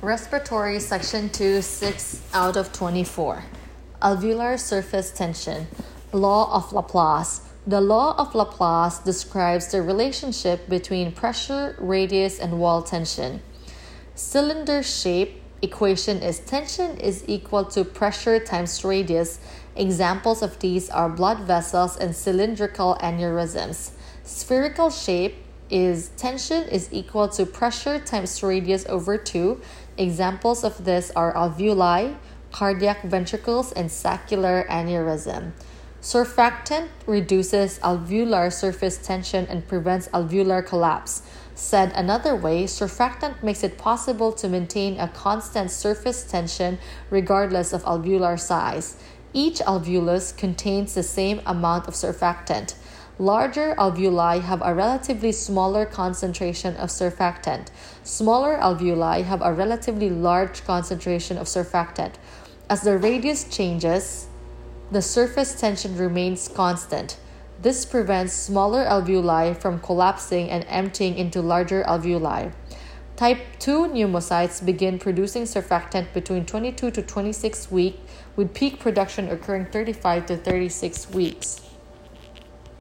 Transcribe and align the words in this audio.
Respiratory 0.00 0.78
section 0.78 1.28
2, 1.28 1.60
6 1.60 2.22
out 2.32 2.56
of 2.56 2.72
24. 2.72 3.42
Alveolar 4.00 4.56
surface 4.56 5.10
tension. 5.10 5.66
Law 6.12 6.54
of 6.54 6.72
Laplace. 6.72 7.40
The 7.66 7.80
law 7.80 8.14
of 8.16 8.32
Laplace 8.32 8.98
describes 8.98 9.72
the 9.72 9.82
relationship 9.82 10.68
between 10.68 11.10
pressure, 11.10 11.74
radius, 11.80 12.38
and 12.38 12.60
wall 12.60 12.84
tension. 12.84 13.42
Cylinder 14.14 14.84
shape 14.84 15.42
equation 15.62 16.22
is 16.22 16.38
tension 16.38 16.96
is 16.98 17.24
equal 17.26 17.64
to 17.64 17.82
pressure 17.84 18.38
times 18.38 18.84
radius. 18.84 19.40
Examples 19.74 20.42
of 20.42 20.60
these 20.60 20.88
are 20.90 21.08
blood 21.08 21.40
vessels 21.40 21.96
and 21.96 22.14
cylindrical 22.14 22.96
aneurysms. 23.02 23.90
Spherical 24.22 24.90
shape 24.90 25.34
is 25.70 26.08
tension 26.16 26.64
is 26.68 26.88
equal 26.92 27.28
to 27.28 27.46
pressure 27.46 27.98
times 27.98 28.42
radius 28.42 28.86
over 28.86 29.18
2. 29.18 29.60
Examples 29.96 30.64
of 30.64 30.84
this 30.84 31.10
are 31.16 31.34
alveoli, 31.34 32.16
cardiac 32.52 33.02
ventricles, 33.02 33.72
and 33.72 33.90
saccular 33.90 34.66
aneurysm. 34.70 35.52
Surfactant 36.00 36.88
reduces 37.06 37.80
alveolar 37.80 38.52
surface 38.52 38.98
tension 38.98 39.46
and 39.46 39.66
prevents 39.66 40.06
alveolar 40.08 40.64
collapse. 40.64 41.22
Said 41.56 41.90
another 41.96 42.36
way, 42.36 42.64
surfactant 42.64 43.42
makes 43.42 43.64
it 43.64 43.76
possible 43.76 44.32
to 44.32 44.48
maintain 44.48 45.00
a 45.00 45.08
constant 45.08 45.72
surface 45.72 46.22
tension 46.22 46.78
regardless 47.10 47.72
of 47.72 47.82
alveolar 47.82 48.38
size. 48.38 48.96
Each 49.32 49.58
alveolus 49.58 50.36
contains 50.36 50.94
the 50.94 51.02
same 51.02 51.42
amount 51.44 51.88
of 51.88 51.94
surfactant. 51.94 52.74
Larger 53.20 53.74
alveoli 53.76 54.42
have 54.42 54.62
a 54.64 54.72
relatively 54.72 55.32
smaller 55.32 55.84
concentration 55.84 56.76
of 56.76 56.88
surfactant. 56.88 57.66
Smaller 58.04 58.56
alveoli 58.58 59.24
have 59.24 59.42
a 59.42 59.52
relatively 59.52 60.08
large 60.08 60.64
concentration 60.64 61.36
of 61.36 61.48
surfactant. 61.48 62.12
As 62.70 62.82
the 62.82 62.96
radius 62.96 63.42
changes, 63.42 64.28
the 64.92 65.02
surface 65.02 65.60
tension 65.60 65.96
remains 65.96 66.46
constant. 66.46 67.18
This 67.60 67.84
prevents 67.84 68.34
smaller 68.34 68.84
alveoli 68.84 69.60
from 69.60 69.80
collapsing 69.80 70.48
and 70.48 70.64
emptying 70.68 71.18
into 71.18 71.42
larger 71.42 71.82
alveoli. 71.88 72.52
Type 73.16 73.40
2 73.58 73.88
pneumocytes 73.88 74.64
begin 74.64 74.96
producing 74.96 75.42
surfactant 75.42 76.12
between 76.12 76.46
22 76.46 76.92
to 76.92 77.02
26 77.02 77.68
weeks, 77.72 77.98
with 78.36 78.54
peak 78.54 78.78
production 78.78 79.28
occurring 79.28 79.66
35 79.66 80.26
to 80.26 80.36
36 80.36 81.10
weeks. 81.10 81.67